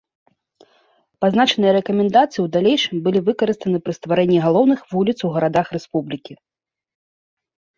Пазначаныя 1.25 1.73
рэкамендацыі 1.77 2.41
ў 2.43 2.47
далейшым 2.55 2.95
былі 3.07 3.19
выкарыстаны 3.27 3.77
пры 3.85 3.93
стварэнні 3.99 4.39
галоўных 4.47 4.79
вуліц 4.95 5.17
у 5.29 5.33
гарадах 5.37 5.67
рэспублікі. 5.79 6.33